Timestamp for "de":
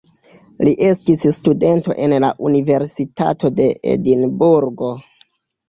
3.61-3.71